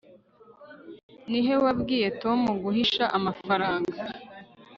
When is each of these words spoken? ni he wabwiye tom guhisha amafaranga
ni 1.29 1.39
he 1.45 1.55
wabwiye 1.65 2.07
tom 2.21 2.39
guhisha 2.63 3.03
amafaranga 3.17 3.97